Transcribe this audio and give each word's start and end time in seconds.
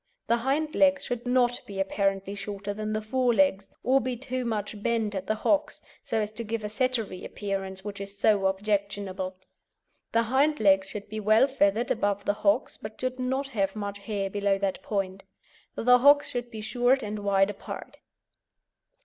The 0.25 0.37
hind 0.37 0.73
legs 0.73 1.05
should 1.05 1.27
not 1.27 1.61
be 1.67 1.79
apparently 1.79 2.33
shorter 2.33 2.73
than 2.73 2.91
the 2.93 3.03
fore 3.03 3.35
legs, 3.35 3.71
or 3.83 4.01
be 4.01 4.17
too 4.17 4.45
much 4.45 4.81
bent 4.81 5.13
at 5.13 5.27
the 5.27 5.35
hocks, 5.35 5.83
so 6.03 6.19
as 6.19 6.31
to 6.31 6.43
give 6.43 6.63
a 6.63 6.69
Settery 6.69 7.23
appearance 7.23 7.85
which 7.85 8.01
is 8.01 8.17
so 8.17 8.47
objectionable. 8.47 9.35
The 10.11 10.23
hind 10.23 10.59
legs 10.59 10.87
should 10.89 11.07
be 11.07 11.19
well 11.19 11.45
feathered 11.45 11.91
above 11.91 12.25
the 12.25 12.33
hocks, 12.41 12.77
but 12.77 12.99
should 12.99 13.19
not 13.19 13.49
have 13.49 13.75
much 13.75 13.99
hair 13.99 14.27
below 14.31 14.57
that 14.57 14.81
point. 14.81 15.23
The 15.75 15.99
hocks 15.99 16.29
should 16.31 16.49
be 16.49 16.61
short 16.61 17.03
and 17.03 17.19
wide 17.19 17.51
apart. 17.51 17.97